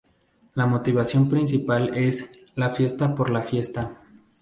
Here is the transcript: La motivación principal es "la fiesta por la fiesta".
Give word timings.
La 0.55 0.65
motivación 0.65 1.29
principal 1.29 1.95
es 1.95 2.47
"la 2.55 2.69
fiesta 2.71 3.13
por 3.13 3.29
la 3.29 3.43
fiesta". 3.43 4.01